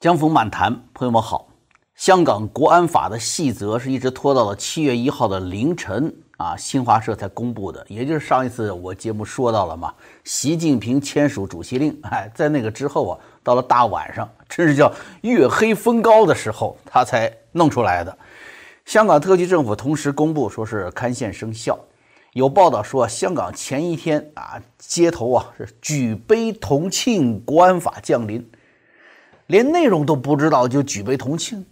[0.00, 1.48] 江峰漫谈，朋友们好。
[1.96, 7.84] 香港国安法的细则是一直拖到了七月一号的凌晨啊，新华社才公布的。
[7.88, 9.92] 也就是上一次我节目说到了嘛，
[10.22, 14.88] 习近平签署主席令，哎，在那个之后啊，到了大晚上，真是叫
[15.22, 18.16] 月黑风高的时候，他才弄出来的。
[18.84, 21.76] 香港特区政府同时公布说是刊宪生效。
[22.34, 28.48] 有报道说，香港前一天啊，街头啊是举杯同庆国安法降临。
[29.48, 31.64] 连内容都不知道就举杯同庆，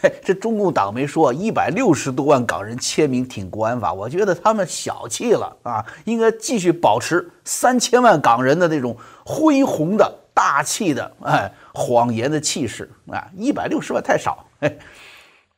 [0.00, 5.84] 嘿，这中共党媒说一百六十多万港人签名挺国安法，我觉得他们小气了啊！
[6.04, 13.28] 应该继续保持三千万港人的那种恢宏的大气的哎谎言的气势啊！
[13.36, 14.78] 一百六十万太少，嘿，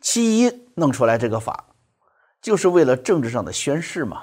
[0.01, 1.67] 七一弄出来这个法，
[2.41, 4.23] 就是为了政治上的宣誓嘛，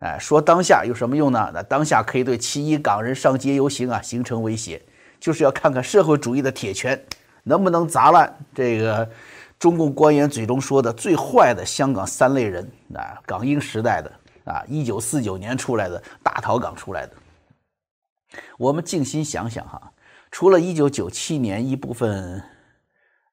[0.00, 1.50] 哎，说当下有什么用呢？
[1.54, 4.82] 那当下可以对七一港人上街游行啊形成威胁。
[5.20, 7.00] 就是要看看社会主义的铁拳
[7.42, 9.08] 能不能砸烂这个
[9.58, 14.10] 中共官员嘴中说的最坏的香港三类人啊，港英时代的
[14.52, 17.12] 啊，一九四九年出来的大逃港出来的。
[18.58, 19.80] 我们静心想想哈，
[20.30, 22.42] 除了一九九七年一部分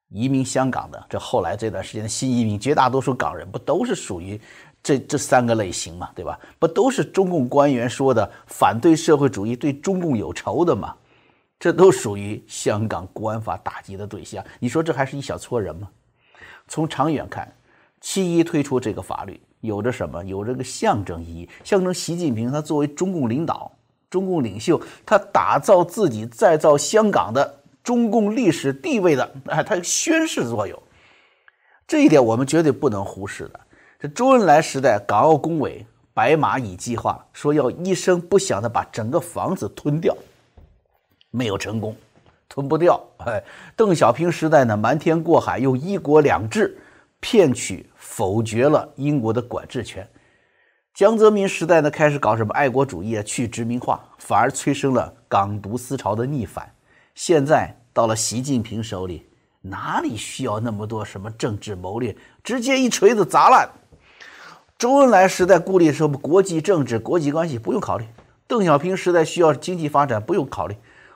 [0.10, 4.40] 移民香港的，这后来这段时间的新移民，绝大多数港人不都是属于
[4.82, 6.40] 这这三个类型嘛，对吧？
[6.60, 10.96] 不都是中共官员说的反对社会主义、对中共有仇的嘛？
[11.64, 14.44] 这都属于香港国安法打击的对象。
[14.60, 15.88] 你说这还是一小撮人吗？
[16.68, 17.50] 从长远看，
[18.02, 20.22] 七一推出这个法律有着什么？
[20.26, 23.72] 有着个象征意义，象征习近平他作为中共领导、
[24.10, 30.78] 中共领袖，他打造自己、再造香港的中共历史地位的啊，他宣誓作用。
[31.88, 33.60] 这一点我们绝对不能忽视的。
[33.98, 40.14] 这周恩来时代，港澳工委白蚂蚁计划说要一声不响的把整个房子吞掉。
[41.36, 41.96] 没有成功，
[42.48, 43.04] 吞不掉。
[43.26, 43.44] 哎，
[43.76, 46.78] 邓小平时代呢，瞒天过海，用一国两制
[47.20, 50.08] 骗取、否决了英国的管制权。
[50.94, 56.72] 江泽民时代呢，开始搞什么爱国主义啊，去殖民化，反而催生了港独思潮的逆反。
[57.16, 59.28] 现在到了习近平手里，
[59.60, 62.16] 哪里需要那么多什么政治谋略？
[62.44, 63.68] 直接一锤子砸烂。
[64.78, 68.06] 周恩来时代顾虑什么国际政治、国际关系，不用考虑。
[68.46, 70.76] 邓小平时代需要经济发展，不用考虑。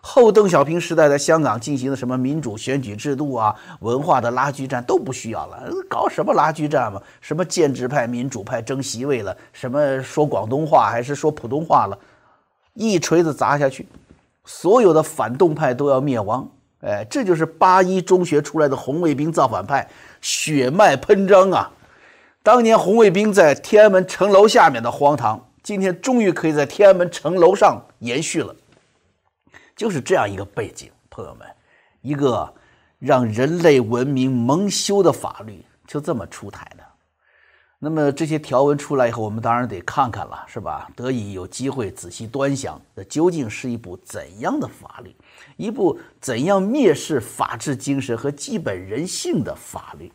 [0.09, 7.00] 后邓小平时代在香港进行的什么民主选举制度啊，文化的拉锯战都不需要了，搞什么拉锯战嘛？
[7.19, 9.35] 什么建制派、民主派争席位了？
[9.51, 12.00] 什么说广东话还是说普通话了？
[12.73, 13.85] 一锤子砸下去，
[14.45, 16.47] 所有的反动派都要灭亡。
[16.79, 19.85] 哎，这就是八一中学出来的红卫兵造反派，
[20.22, 21.69] 血脉喷张啊！
[22.41, 28.56] 当年红卫兵在天安门城楼下面的荒唐，今天终于可以在天安门城楼上延续了。
[29.77, 31.47] 就是这样一个背景，朋友们，
[32.01, 32.51] 一个
[32.97, 36.83] 让人类文明蒙羞的法律就这么出台的。
[37.77, 40.89] 那么这些条文出来以后，我们当然得看看了，是吧？
[40.95, 45.15] 得以有机会仔细端详，这究竟是一部怎样的法律，
[45.57, 50.11] 一部怎样蔑视法治精神和基本人性的法律？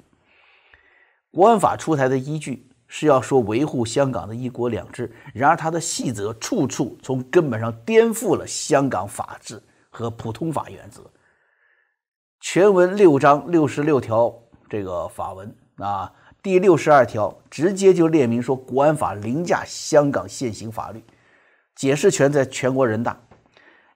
[1.30, 2.66] 国安法出台的依据。
[2.94, 11.00] 是要说维护香港的一国两制，然而它的细则处处从根本上颠覆了香港法治和普通法原则。
[12.38, 14.30] 全文六章六十六条，
[14.69, 21.03] 这个法文啊，第六十二条直接就列明说，国安法凌驾香港现行法律，
[21.74, 23.19] 解释权在全国人大。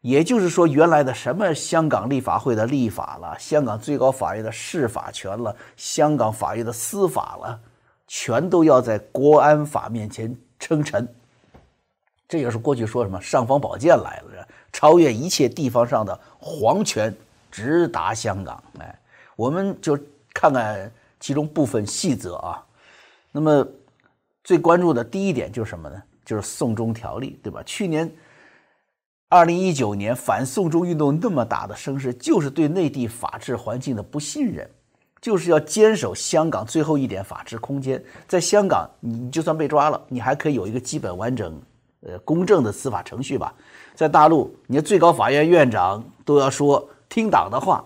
[0.01, 7.61] 也就是说，原来的什么香港立法会的立法了，香港最高法院的释法权了，香港法院的司法了。
[8.06, 11.06] 全都要在国安法面前称臣，
[12.28, 17.15] 这也是过去说什么尚方宝剑来了，超越一切地方上的皇权，
[17.50, 18.62] 直达香港。
[18.78, 18.99] 哎，
[19.34, 19.99] 我们就
[20.33, 22.65] 看看其中部分细则啊。
[23.33, 23.66] 那么
[24.45, 26.03] 最关注的第一点就是什么呢？
[26.25, 27.62] 就是送中条例，对吧？
[27.65, 28.11] 去年
[29.28, 34.69] 二零一九年反送中运动那么大的声势，就是对内地法治环境的不信任。
[35.21, 38.03] 就是要坚守香港最后一点法治空间。
[38.28, 41.60] 在香港，你就算被抓了，你还可以有一个基本完整、
[42.03, 43.53] 呃公正的司法程序吧。
[43.95, 47.84] 在大陆，你的最高法院院长都要说听党的话。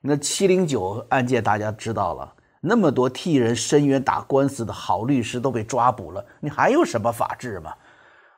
[0.00, 2.30] 那七零九案件大家知道了，
[2.60, 7.72] 那么多替人申冤打官司的好律师都被抓捕了，你还有什么法治吗？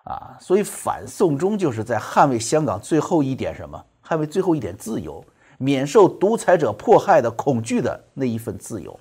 [0.05, 3.85] 啊，所以反送中就是在捍卫香港最后一点什么？
[4.07, 5.25] 捍卫最后一点自由。
[5.59, 8.99] 免受独裁者迫害的恐惧的那一份自由，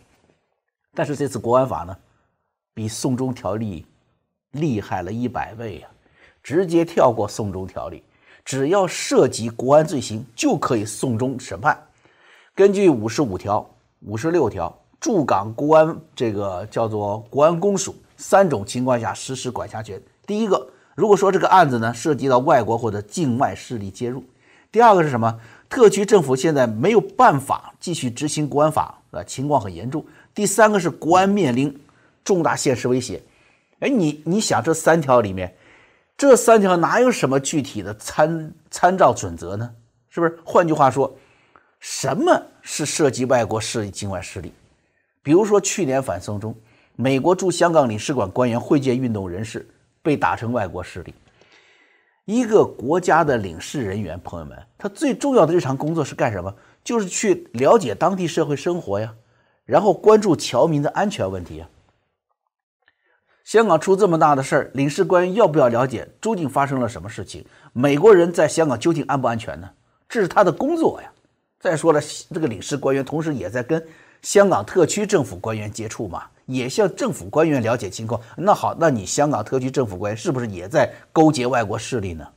[0.93, 1.95] 但是这次国安法呢，
[2.73, 3.85] 比送中条例
[4.51, 5.87] 厉害了一百倍呀！
[6.41, 8.03] 直接跳过送中条例，
[8.43, 11.77] 只要涉及国安罪行就可以送终审判。
[12.53, 13.67] 根据五十五条、
[14.01, 20.01] 五十六条，驻港国安这个叫做国安公署三种情况下实施管辖权。
[20.25, 24.21] 第一个，如果说这个案子呢涉及到外国或者境外势力介入；
[24.71, 25.39] 第二个是什么？
[25.75, 30.01] 特区政府现在没有办法继续执行国安法，啊，情况很严重；
[30.33, 31.77] 第三个是国安面临
[32.23, 33.21] 重大现实威胁。
[33.79, 35.53] 哎，你你想这三条里面，
[36.15, 39.69] 这三条哪有什么具体的参参照准则呢？
[40.09, 40.39] 是不是？
[40.45, 41.13] 换句话说。
[41.81, 44.51] 什么是涉及外国势力、境外势力？
[45.21, 46.55] 比如说去年反送中，
[46.95, 49.67] 美国驻香港领事馆官员会见运动人士，
[50.01, 51.13] 被打成外国势力。
[52.25, 56.53] 一个国家的领事人员，朋友们，他最重要的日常工作是干什么？
[56.83, 59.13] 就是去了解当地社会生活呀，
[59.63, 61.67] 然后关注侨民的安全问题呀。
[63.43, 67.45] 香港出这么大的事儿，领事官员要不要了解究竟发生了什么事情？
[67.73, 69.69] 美国人在香港究竟安不安全呢？
[70.09, 71.11] 这是他的工作呀。
[71.59, 72.01] 再说了，
[72.33, 73.83] 这个领事官员同时也在跟
[74.23, 78.21] 香港特区政府官员接触嘛，也向政府官员了解情况。
[78.37, 82.27] 那好，那你香港特区政府官员是不是也在勾结外国势力呢？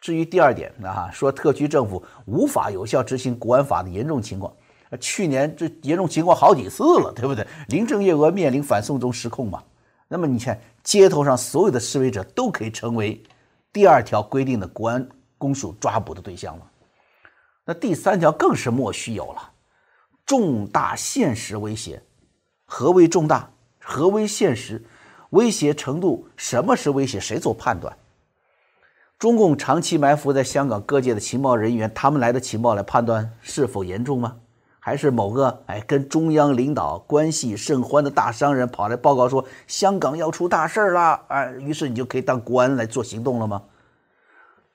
[0.00, 4.50] 至于第二点啊，说特区政府无法有效执行国安法的严重情况，
[4.98, 7.46] 去年这严重情况好几次了，对不对？
[7.68, 9.62] 林郑月娥面临反送中失控嘛。
[10.08, 13.22] 那么你看，街头上所有的示威者都可以成为
[13.72, 16.70] 第二条规定的国安公署抓捕的对象了。
[17.66, 19.52] 那第三条更是莫须有了，
[20.24, 22.02] 重大现实威胁。
[22.72, 23.50] 何为重大？
[23.80, 24.84] 何为现实？
[25.30, 26.28] 威胁程度？
[26.36, 27.18] 什么是威胁？
[27.18, 27.96] 谁做判断？
[29.18, 34.36] 中共长期埋伏在香港各界的情报人员，他们来的情报来判断是否严重吗？
[34.78, 41.50] 还是某个哎跟中央领导关系甚欢的大商人跑来报告说香港要出大事了啊？
[41.58, 43.64] 于是你就可以当国安来做行动了吗？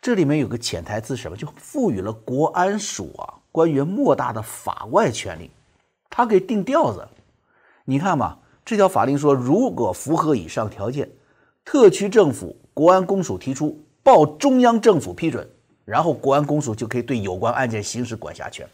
[0.01, 5.49] 这里面有个潜台词，什么就赋予了国安署啊官员莫大的法外权力，
[6.09, 7.07] 他可以定调子。
[7.87, 11.07] 你看嘛，这条法令说，如果符合以上条件，
[11.63, 15.47] 特区政府国安公署提出报中央政府批准，
[15.85, 18.67] 然后国安公署就可以对有关案件行使管辖权。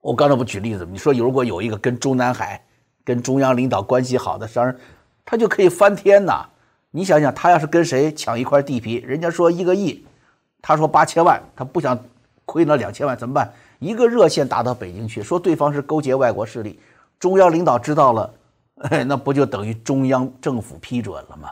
[0.00, 2.64] 我刚才不举例子，你说如果有一个跟中南海、
[3.04, 4.74] 跟中央领导关系好的商人，
[5.24, 6.46] 他就可以翻天呐。
[6.90, 10.02] 你想想，他要是跟谁抢一块地皮，人家说一个亿，
[10.62, 11.98] 他说八千万，他不想
[12.46, 13.52] 亏那两千万怎么办？
[13.80, 16.78] 一个热线打到北京去，说对方是勾结外国势力，
[17.18, 18.34] 中央领导知道了，
[19.06, 21.50] 那不就等于中央政府批准了吗？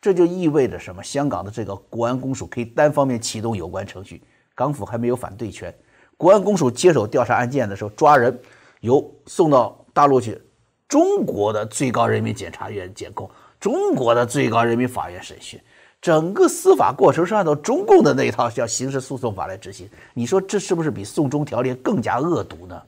[0.00, 1.02] 这就意味着什么？
[1.02, 4.20] 香港的这个国安公署可以单方面启动有关程序，
[4.54, 5.72] 港府还没有反对权。
[6.16, 8.36] 国安公署接手调查案件的时候，抓人
[8.80, 10.40] 由送到大陆去，
[10.88, 13.30] 中国的最高人民检察院检控。
[13.60, 15.60] 中国的最高人民法院审讯，
[16.00, 19.88] 整个司法过程是按照中共的那一套叫刑事诉讼法来执行。
[20.14, 22.82] 你说这是不是比送中条例更加恶毒呢？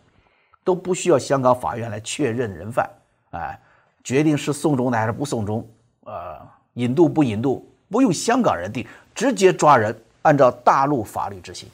[0.64, 2.90] 都不需要香港法院来确认人犯，
[3.31, 3.61] 哎，
[4.02, 5.69] 决定是送终的还是不送终，
[6.05, 6.40] 呃，
[6.72, 11.69] 引渡不引渡，不用香港人定，直接抓人，按照大陆法律执行。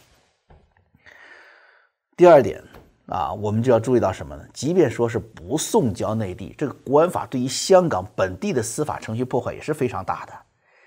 [2.17, 2.63] 第二点。
[3.07, 4.45] 啊，我们就要注意到什么呢？
[4.53, 10.33] 即便说是不送交内地，这个国安法对于香港本地的司法程序破坏也是非常大的。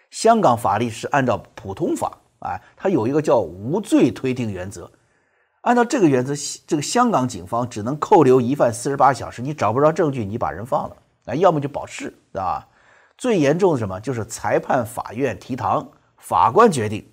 [0.09, 4.89] 香港法律是按照普通法，啊，它有一个叫无罪推定原则。
[5.63, 6.33] 按照这个原则，
[6.67, 12.67] 这个香港警方只能扣留疑犯四十八小时，你找不着证据，你把人放了，啊，要么就保释，对吧？
[13.17, 13.99] 最严重的什么？
[13.99, 17.09] 就是裁判法院提堂，法官决定。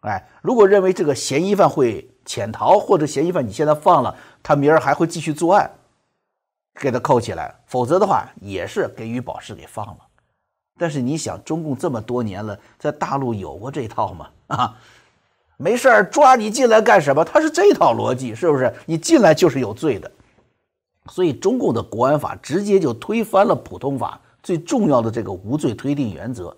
[0.00, 4.14] 哎，如果认为这个嫌疑犯会潜逃，或者嫌疑犯你现在放了。
[4.42, 5.70] 他明儿还会继续作案，
[6.78, 9.96] 给他扣起来，否则的话也是给予保释给放了。
[10.78, 14.28] 但是你想，中共这么多年了，在大陆有过这套吗？
[14.48, 14.76] 啊，
[15.64, 17.24] 没事儿抓你进来干什么？
[17.24, 18.70] 他是这套逻辑，是不是？
[18.84, 20.10] 你进来就是有罪的。
[21.10, 26.54] 所以中共的国安法直接就推翻了普通法最重要的这个无罪推定原则。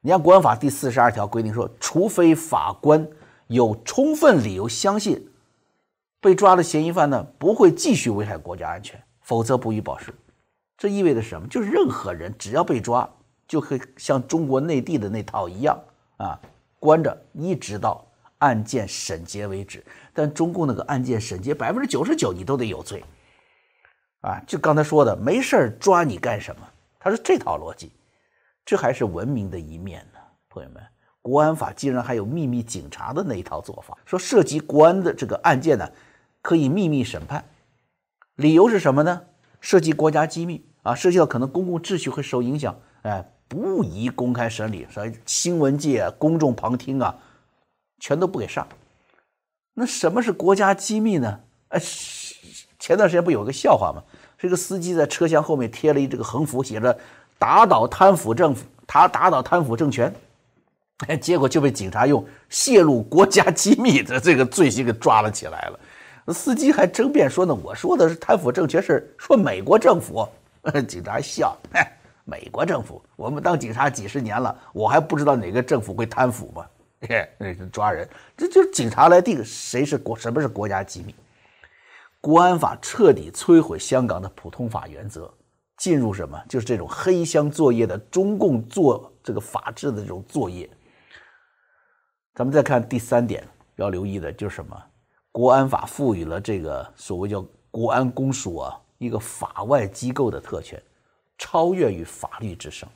[0.00, 3.04] 你看国安法第四十二条规定说，除非法官
[3.48, 5.28] 有充分理由相信。
[6.20, 10.14] 被抓的嫌疑犯呢，不会继续危害国家安全，否则不予保释。
[10.78, 11.48] 这意味着什么？
[11.48, 13.08] 就是任何人只要被抓，
[13.48, 15.76] 就可以像中国内地的那套一样
[16.18, 16.38] 啊，
[16.78, 18.05] 关着一直到
[18.38, 19.84] 案件审结为止。
[20.12, 23.04] 但中共那个案件审结百分之九十九，你都得有罪
[24.20, 24.42] 啊！
[24.46, 26.62] 就刚才说的，没事抓你干什么？
[26.98, 27.92] 他是这套逻辑，
[28.64, 30.82] 这还是文明的一面呢，朋友们。
[31.22, 35.88] 国安法竟然还有秘密警察的那一套做法，说涉及国安的这个案件呢。
[36.42, 37.44] 可以秘密审判，
[38.36, 39.20] 理由是什么呢？
[39.60, 47.18] 涉及国家机密啊，涉及到可能公共秩序会受影响，哎，不宜公开审理，所以新闻界、公众旁听啊，
[47.98, 48.66] 全都不给上。
[49.74, 51.40] 那什么是国家机密呢？
[51.68, 51.80] 呃，
[52.78, 54.02] 前段时间不有个笑话吗？
[54.38, 56.96] 这个司机在车厢后面贴了一这个横幅，写着
[57.38, 60.14] “打倒贪腐政府”，他打倒贪腐政权，
[61.08, 66.32] 哎，结果就被警察用泄露国家机密的这个罪行给抓了起来了。
[66.32, 70.28] 司机还争辩说呢，我说的是贪腐政权，是说美国政府。
[70.88, 71.56] 警察笑，
[72.24, 76.66] 美国政府，我们当警察几十年了，我还不知道哪个政府会贪腐吗？
[77.08, 77.28] 嘿，
[77.72, 81.14] 抓人，这就是警察来定谁是国，什么是国家机密。
[82.20, 85.32] 国安法彻底摧毁香港的普通法原则，
[85.76, 86.42] 进入什么？
[86.48, 90.68] 就是这种黑箱作业的中共做这个法治的这种作业。
[92.34, 93.46] 咱们再看第三点
[93.76, 94.82] 要留意的就是什么？
[95.30, 100.82] 国安法赋予了这个所谓叫国安公署啊一个法外机构的特权，
[101.38, 102.88] 超越于法律之上。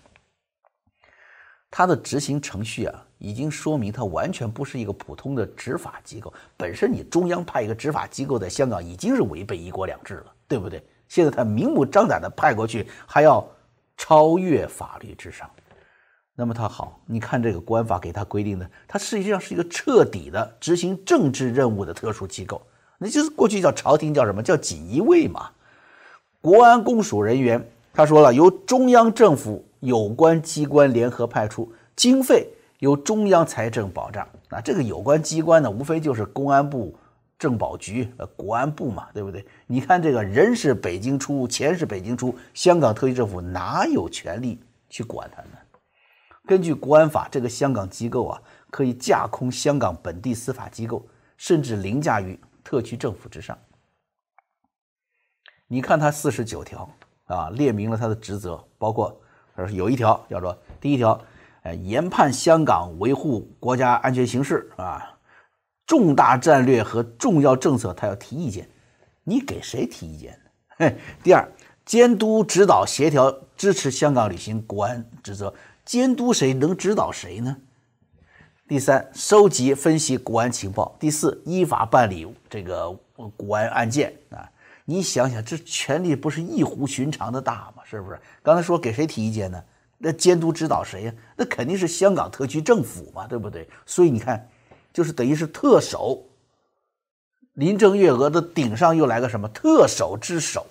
[1.70, 3.06] 它的执行程序啊。
[3.22, 6.32] 已经说明它完全不是一个普通的执法机构。
[6.56, 10.82] 本身你中央派一个执法机构在香港已经是违背一国两制了，对不对？
[11.06, 13.46] 现在他明目张胆的派过去，还要
[13.98, 15.50] 超越法律之上。
[16.34, 22.62] 那么他好，你看这个国安法给他规定的，它实际上是一个彻底的执行政治任务的特殊机构。
[22.96, 25.50] 那就是过去叫朝廷叫什么叫锦衣卫嘛？
[26.40, 27.62] 国安公署人员
[27.92, 32.48] 他说了，由中央政府有关机关联合派出，经费。
[32.78, 36.96] 由中央财政保障，那这个有关机关呢，无非就是公安部、
[37.38, 39.44] 政保局、呃国安部嘛，对不对？
[39.66, 44.58] 你看这个人是北京出，钱是北京出，香港特区政府哪有权利
[44.88, 45.58] 去管他呢？
[46.46, 51.06] 根据国安法，这个香港机构啊，可以架空香港本地司法机构，
[51.36, 53.58] 甚至凌驾于特区政府之上。
[55.66, 56.88] 你看他四十九条
[57.26, 59.20] 啊，列明了他的职责，包括
[59.68, 61.20] 有一条叫做第一条。
[61.62, 65.18] 呃，研判香港维护国家安全形势啊，
[65.86, 68.66] 重大战略和重要政策，他要提意见，
[69.24, 70.40] 你给谁提意见
[70.78, 70.90] 呢？
[71.22, 71.46] 第二，
[71.84, 75.52] 监督指导协调支持香港履行国安职责，
[75.84, 77.58] 监督谁能指导谁呢？
[78.66, 80.96] 第三，收集分析国安情报。
[80.98, 82.90] 第四，依法办理这个
[83.36, 84.48] 国安案件啊。
[84.90, 87.84] 你想想，这权力不是异乎寻常的大吗？
[87.88, 88.20] 是不是？
[88.42, 89.62] 刚才说给谁提意见呢？
[89.98, 91.14] 那监督指导谁呀？
[91.36, 93.68] 那肯定是香港特区政府嘛，对不对？
[93.86, 94.48] 所以你看，
[94.92, 96.20] 就是等于是特首
[97.52, 100.66] 林郑月娥的顶上又来个什么特首之首，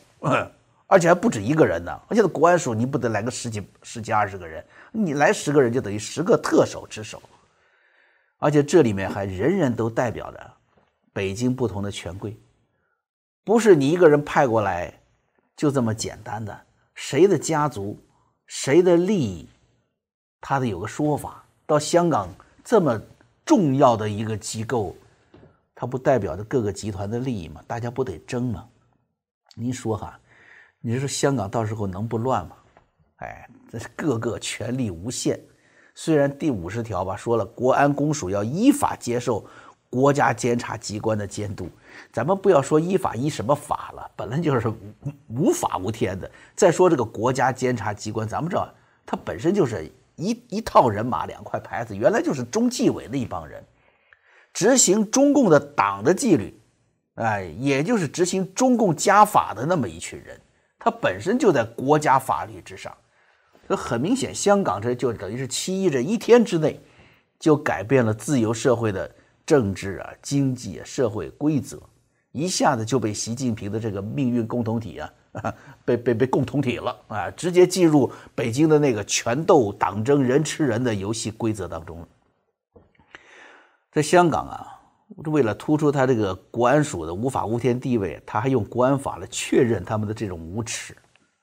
[0.85, 1.97] 而且还不止一个人呢。
[2.09, 4.61] 而且在国安署你不得来个十几、十几二十个人？
[4.91, 7.21] 你来十个人就等于十个特首之首，
[8.37, 10.53] 而且这里面还人人都代表着
[11.13, 12.37] 北京不同的权贵，
[13.49, 14.93] 不是你一个人派过来
[15.57, 16.55] 就这么简单的，
[16.93, 17.97] 谁的家族？
[18.45, 19.49] 谁的利益，
[20.39, 21.43] 他得有个说法。
[21.65, 22.29] 到香港
[22.63, 23.01] 这么
[23.43, 24.95] 重要的一个机构，
[25.73, 27.59] 它不代表着各个集团的利益吗？
[27.65, 28.67] 大家不得争吗？
[29.55, 30.19] 您说哈，
[30.79, 32.55] 你说香港到时候能不乱吗？
[33.15, 35.39] 哎，这是各个权力无限。
[35.95, 39.43] 虽然第五十条吧说了，国安公署要依法接受
[39.89, 41.67] 国家监察机关的监督。
[42.11, 44.75] 咱们不要说依法依什么法了，本来就是无
[45.27, 46.29] 无法无天的。
[46.55, 48.67] 再说这个国家监察机关，咱们知道，
[49.05, 53.63] 它本身就是一一套人马，两块牌子，原来就是中纪委的一帮人，
[54.51, 56.59] 执行中共的党的纪律，
[57.15, 60.39] 哎，也就是执行中共家法的那么一群人，
[60.79, 62.91] 他本身就在国家法律之上。
[63.67, 66.81] 这很明显，香港这就等于是七一这一天之内，
[67.39, 69.09] 就改变了自由社会的
[69.45, 71.79] 政治啊、经济啊、社会规则。
[72.31, 75.11] 一下子就被习近平的这个命运共同体啊，
[75.83, 82.07] 被被被共同体了啊，直接进入北京的那个权斗、党争、人吃人的游戏规则当中了。
[83.91, 84.79] 在香港啊，
[85.25, 90.95] 为了突出他这个国安署的无法无天地位，他还用国安法来确认他们的这种无耻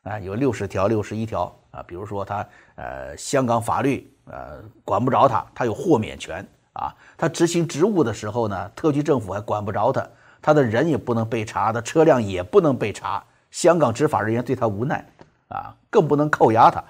[0.03, 10.09] 啊，有六十条、六十一条啊，比如说他呃，香港法律呃管不着他，他有豁免权啊，他执行职务的时候呢，特区政府还管不着他。
[10.47, 13.21] 他的人也不能被查，的车辆也不能被查。
[13.51, 15.05] 香港执法人员对他无奈，
[15.49, 16.85] 啊，更不能扣押他。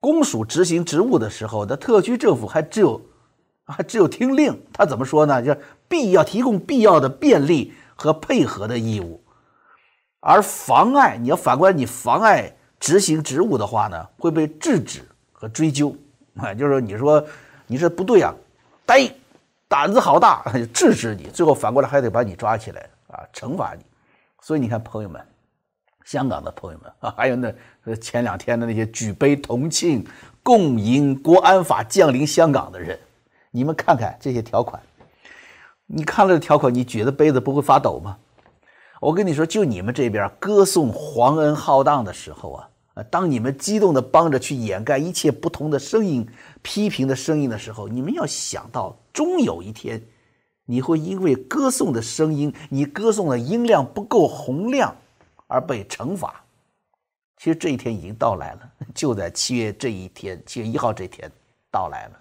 [0.00, 2.98] 公署执行职务的时候，那特区政府还只有，
[3.66, 4.58] 还只有听令。
[4.72, 5.42] 他怎么说呢？
[5.42, 5.54] 就
[5.86, 9.22] 必要提供必要的便利和配合的义务。
[10.20, 15.94] 而妨碍，你要反过来，你妨碍执行职务的话呢，会被制止和追究。
[16.36, 17.22] 啊，就是，你说
[17.66, 18.34] 你这不对啊，
[18.86, 19.06] 呆。
[19.72, 23.82] 胆子好大， 制止你，最后反过来还得把你抓起来啊，惩罚你。
[24.42, 25.18] 所以你看，朋友们，
[26.04, 27.50] 香港的朋友们啊， 还有那
[27.96, 30.06] 前两天的那些举杯同庆、
[30.42, 32.98] 共迎国安法降临香港的人，
[33.50, 34.78] 你们看看这些条款，
[35.86, 38.18] 你看了条款，你举着杯子不会发抖吗？
[39.00, 46.28] 我跟你说，就你们这边歌颂皇恩浩荡的时候啊，啊，当你们激动的帮着去掩盖一切不同的声音、
[46.62, 50.02] 批评的声音的时候，你们要想到，终有一天，
[50.64, 54.96] 你会因为歌颂的声音，你歌颂的音量不够洪亮，
[55.46, 56.42] 而被惩罚。
[57.36, 61.30] 其实这一天已经到来了， 就在七月这一天，七月一号这天
[61.70, 62.18] 到来了。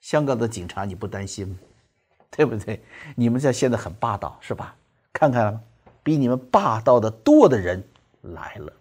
[0.00, 1.56] 香港的警察，你不担心吗？
[2.30, 2.82] 对不对？
[3.16, 4.74] 你们在现在很霸道，是吧？
[5.12, 5.60] 看看。
[6.02, 7.86] 比你们霸道的多的人
[8.22, 8.72] 来了。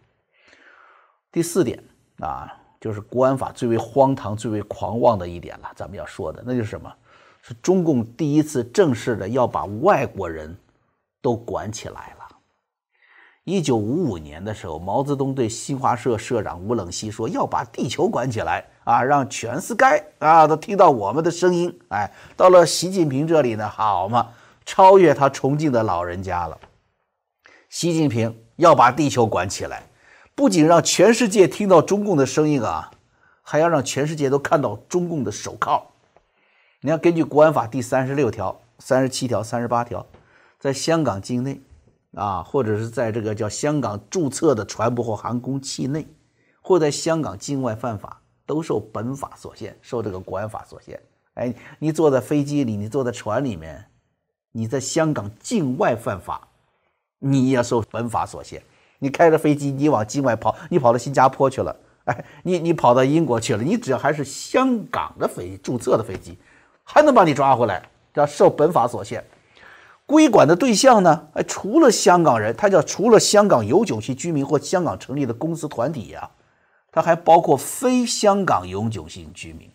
[1.29, 1.83] 第四点
[2.19, 5.71] 啊，就是国安法最为荒唐、最为狂妄的一点了。
[5.75, 6.91] 咱们要说的，那就是什么？
[7.41, 10.55] 是中共第一次正式的要把外国人
[11.21, 12.27] 都管起来了。
[13.45, 19.85] 一九五五年的时候，毛泽东对新华社社长吴冷西说：“要把地球管起来啊，让全世界
[20.19, 24.29] 啊都听到我们的声音。”哎，到了习近平这里呢，好嘛，
[24.65, 26.55] 超越他崇敬的老人家了。
[27.69, 29.81] 习近平要把地球管起来，
[30.39, 32.91] 不仅让全世界听到中共的声音啊，
[33.41, 35.85] 还要让全世界都看到中共的手铐。
[36.79, 40.05] 你要，根据国安法第三十六条、三十七条、三十八条，
[40.57, 41.59] 在香港境内
[42.15, 46.07] 啊，或者是在这个叫香港注册的船舶或航空器内，
[46.61, 50.97] 或在香港境外犯法，都受本法所限，受这个国安法所限。
[51.33, 53.87] 哎，你坐在飞机里，你坐在船里面，
[54.53, 56.47] 你在香港境外犯法。
[57.21, 58.63] 你也受本法所限，
[58.99, 61.75] 你开着飞机，你往境外跑，你跑到新加坡去了，
[62.05, 66.37] 哎，你你跑到英国去了，你只要还是香港的飞注册的飞机，
[66.83, 67.81] 还能把你抓回来，
[68.13, 69.23] 叫受本法所限。
[70.05, 76.29] 归管的对象呢，哎，除了香港人，他叫除了香港永久性居民或香港成立的公司团体呀，
[76.91, 79.69] 他还包括非香港永久性居民。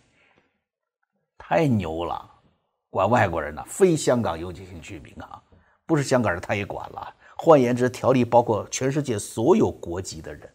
[1.38, 2.28] 太牛了，
[2.90, 5.40] 管外国人呢，非香港永久性居民啊，
[5.86, 7.14] 不是香港人他也管了。
[7.44, 10.48] 换言之，条例包括全世界所有国籍的人。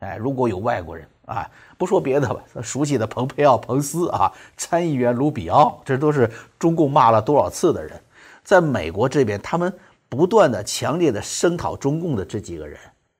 [0.00, 7.98] 哎，如果有外国人啊，不说别的吧，熟悉的蓬佩奥、彭斯啊，参议员卢比奥，这都是中共骂了多少次的人。
[8.44, 9.72] 在美国这边，他们
[10.08, 12.78] 不断的、强烈的声讨中共的这几个人，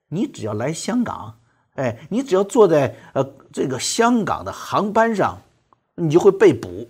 [0.09, 1.35] 你只要来香港，
[1.77, 5.39] 哎，你只要坐在呃这个香港的航班上，
[5.95, 6.87] 你就会被捕。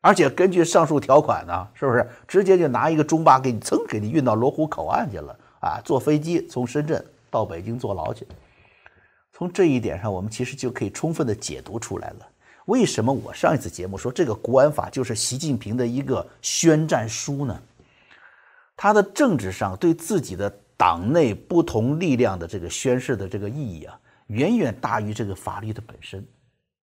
[0.00, 5.37] 而且根据上述条款呢，是不是直接就拿一个中巴给你噌给你运到罗湖口岸去了？
[5.60, 8.26] 啊，坐飞机从深圳到北京坐牢去。
[9.32, 12.28] 从这一点上，我们其实就可以充分的解读出来了。
[12.66, 17.62] 为什么我上一次节目说这个国安法就是习近平的一个宣战书呢？
[18.76, 26.24] 他的政治上对自己的党内不同力量的这个宣誓的这个意义啊，远远大于这个法律的本身。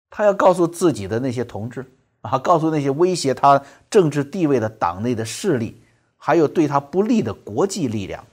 [0.10, 1.86] 他要告诉自己的那些同志
[2.22, 5.82] 啊，告诉那些威胁他政治地位的党内的势力，
[6.18, 8.24] 还有对他不利的国际力量。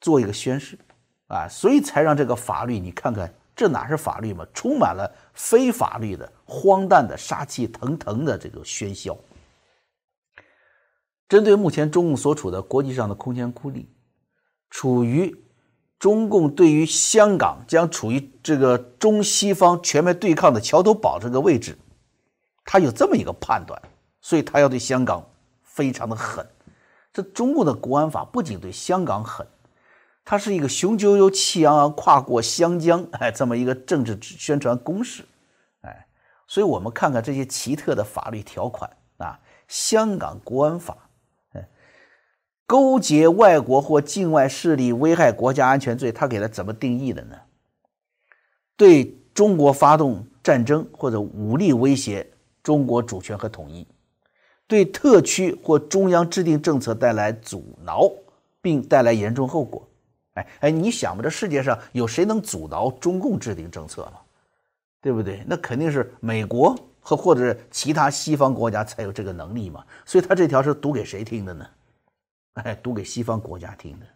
[0.00, 0.78] 做一个宣誓，
[1.26, 4.46] 啊，所以才让这个法律，你看看，这哪是法律嘛？
[4.54, 9.16] 充满了非法律的、荒诞的、杀气腾腾的这个喧嚣。
[11.28, 13.88] 针对目前中共所处的国际上的空前孤立，
[14.70, 15.36] 处于
[15.98, 21.76] 中共对于香港将处于这个中西方全面对抗的桥头堡这个位置，
[22.64, 23.82] 他有这么一个判断，
[24.20, 25.28] 所以他要对香港
[25.64, 26.46] 非常的狠。
[27.12, 29.44] 这中共的国安法不仅对香港狠。
[30.30, 35.24] 它是一个雄赳赳、气昂昂跨过湘江， 哎，这么一个政治宣传攻势，
[35.80, 36.06] 哎，
[36.46, 40.98] 所以我们看看这些奇特的法律条款啊，《香港国安法》，
[41.58, 41.66] 哎，
[42.66, 47.34] 勾结外国或境外势力危害国家安全罪，它给它怎么定义的呢？
[48.76, 52.30] 对中国发动战争或者武力威胁
[52.62, 53.88] 中国主权和统一，
[54.66, 58.12] 对特区或中央制定政策带来阻挠，
[58.60, 59.87] 并带来严重后果。
[60.38, 64.20] 哎哎，你想吧，这世界上有谁能阻挠中共制定政策吗？
[65.00, 65.42] 对不对？
[65.46, 69.84] 那肯定是美国和或者其他西方国家才有这个能力嘛。
[70.04, 71.66] 所以他这条是读给谁听的呢？
[72.54, 74.06] 哎，读给西方国家听的，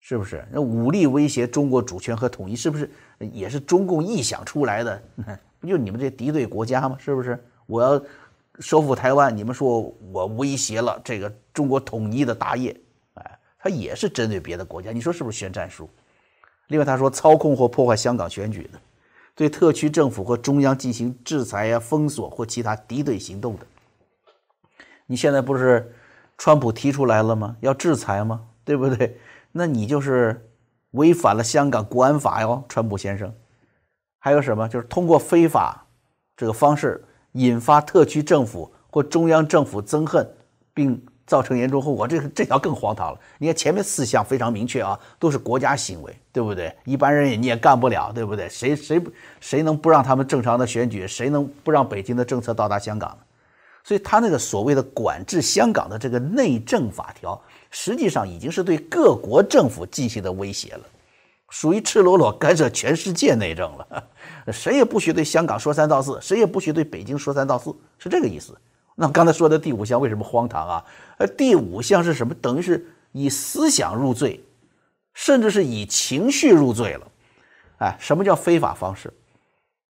[0.00, 0.44] 是不是？
[0.50, 2.90] 那武力威胁中国主权和统一，是不是
[3.32, 5.02] 也是中共臆想出来的？
[5.60, 6.96] 不就你们这敌对国家吗？
[6.98, 7.38] 是不是？
[7.66, 8.02] 我要
[8.58, 12.74] 收复台湾，你们说我威胁了这个中国统一的大业。
[13.62, 15.86] 他也是针对别的国家，你说是不是宣战书？
[16.68, 18.80] 另外，他说操控或破坏香港选举的，
[19.34, 23.66] 对特区政府或中央进行制裁呀、封锁或其他敌对行动的，
[25.04, 25.94] 你现在不是
[26.38, 27.56] 川普提出来了吗？
[27.60, 28.46] 要制裁吗？
[28.64, 29.18] 对不对？
[29.52, 30.50] 那你就是
[30.92, 33.30] 违反了香港国安法哟，川普先生。
[34.18, 34.66] 还有什么？
[34.68, 35.84] 就是通过非法
[36.34, 40.26] 这个方式引发特区政府或中央政府憎恨
[40.72, 41.04] 并。
[41.30, 43.20] 造成严重后果，这这条更荒唐了。
[43.38, 46.74] 你看前面四项非常明确啊，都是国家行为，对不对？
[46.84, 48.48] 一般人你也干不了，对不对？
[48.48, 49.00] 谁谁
[49.40, 51.06] 谁能不让他们正常的选举？
[51.06, 53.18] 谁能不让北京的政策到达香港呢？
[53.84, 57.40] 所以他那个所谓的管制香港的这个内政法条，
[57.70, 60.80] 实际上已经是对各国政府进行的威胁了，
[61.48, 64.04] 属于赤裸裸干涉全世界内政了。
[64.52, 68.52] 谁也不许对香港说三道四，谁也不许对北京说三道四，是这个意思。
[69.00, 70.84] 那刚才说的第五项为什么荒唐啊？
[71.16, 72.34] 呃，第五项是什么？
[72.34, 74.44] 等于是以思想入罪，
[75.14, 77.06] 甚至是以情绪入罪了。
[77.78, 79.10] 哎，什么叫非法方式？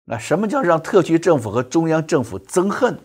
[0.05, 2.97] 那什么叫让特区政府和中央政府憎恨？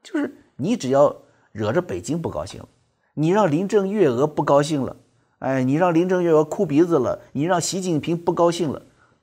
[0.00, 1.12] 就是你只要
[1.50, 2.68] 惹着北京不高兴了，
[3.14, 4.96] 你让林郑月娥不高兴了，
[5.40, 8.80] 哎，你让林郑月娥哭鼻子了，你让习近平不高兴了，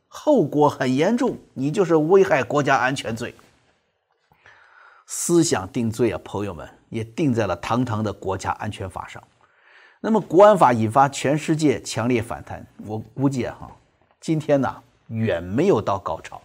[0.10, 3.34] 后果很严重，你就是危害国家安全罪。
[5.12, 9.22] 思想定罪啊，朋友们也定在了堂堂的国家安全法上。
[10.00, 13.76] 那么国安法引发全世界强烈反弹，我估计哈，
[14.22, 16.40] 今天呢远没有到高潮。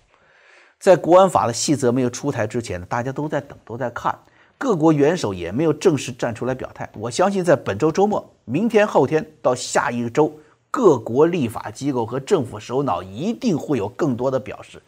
[0.78, 4.18] 在国安法的细则没有出台之前，大家都在等，都在看，
[4.56, 6.88] 各国元首也没有正式站出来表态。
[6.94, 10.34] 我相信在本周周末、明天、后天到下一个周，
[10.70, 14.82] 各国立法机构和政府首脑一定会有更多的表示。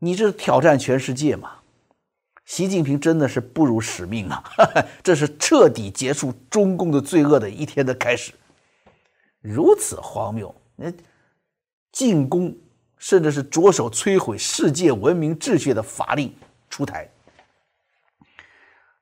[0.00, 1.52] 你这挑战全世界嘛？
[2.44, 4.42] 习近平真的是不辱使命啊！
[5.02, 8.32] 这是彻底结束中共的罪恶的一天的开始。
[9.40, 10.92] 如此荒谬，那
[11.92, 12.54] 进攻
[12.98, 16.34] 甚至是着手摧毁世界文明秩序的法令
[16.68, 17.08] 出台，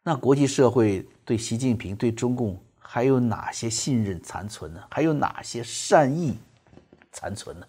[0.02, 4.82] 那国际社会对习近平、对中共还有哪些信任残存呢？
[4.90, 6.38] 还有哪些善意
[7.10, 7.66] 残存呢？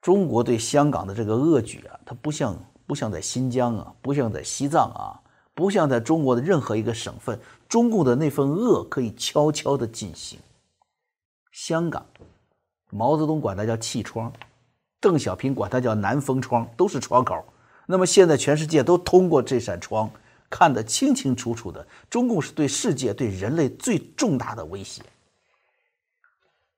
[0.00, 2.56] 中国对香港的这个恶举啊，它不像。
[2.88, 5.20] 不像在新疆啊，不像在西藏啊，
[5.52, 10.38] 不像在中国的任何一个省份，中共的那份恶可以悄悄地进行。
[11.52, 12.06] 香港，
[12.88, 14.32] 毛泽东管它叫气窗，
[15.00, 17.44] 邓小平管它叫南风窗，都是窗口。
[17.84, 20.10] 那么现在全世界都通过这扇窗
[20.48, 25.02] 看得清清楚楚的，中共是对世界、对人类最重大的威胁。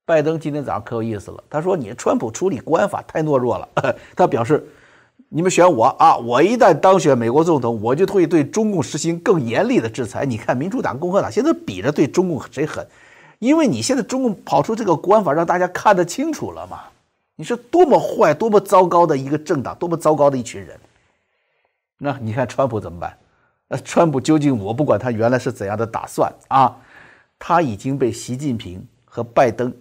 [0.05, 3.69] 拜登今天早上可有意思了，他说：“你川普处理国安法太懦弱了。
[4.17, 4.69] ”他表示。
[5.33, 6.17] 你们选我啊！
[6.17, 10.27] 我一旦当选美国总统，我就会对中共实行更严厉的制裁。
[10.27, 12.85] 你看，民主党、共和党现在比着对中共谁狠，
[13.39, 16.81] 因为你现在中共跑出这个官法，让大家看得清楚了嘛？
[17.37, 20.77] 你是多么坏、多么糟糕的一个政党，多么糟糕的一群人。
[21.99, 23.17] 那你看川普怎么办？
[23.69, 26.77] 那川普究竟我不管他原来是怎样的打算啊，
[27.39, 29.73] 他已经被习近平和拜登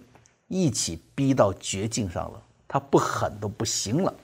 [0.46, 4.14] 一起逼到绝境上了，他不狠都不行了。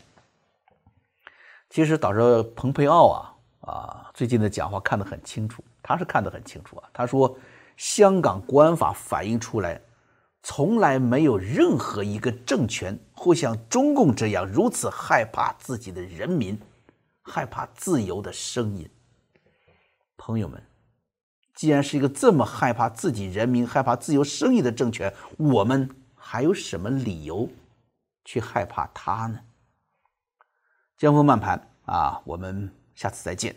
[1.69, 6.89] 其实导致蓬佩奥啊啊最近的讲话看得很清楚，他是看得很清楚啊。
[6.93, 7.37] 他说，
[7.77, 9.81] 香港国安法反映出来，
[10.43, 16.59] 从来没有任何一个政权会像中共这样如此害怕自己的人民，
[17.23, 18.89] 害怕自由的声音。
[20.17, 20.63] 朋友们，
[21.55, 27.49] 既然是一个这么害怕自己人民、害怕自由声音的政权，我们还有什么理由
[28.25, 29.41] 去害怕他呢？
[30.99, 33.55] 江峰慢盘啊，我们下次再见。